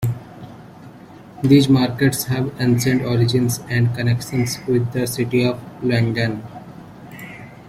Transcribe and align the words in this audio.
These 1.43 1.69
markets 1.69 2.23
have 2.23 2.59
ancient 2.59 3.03
origins 3.03 3.59
and 3.69 3.93
connections 3.93 4.57
with 4.67 4.93
the 4.93 5.05
City 5.05 5.45
of 5.45 5.61
London. 5.83 6.41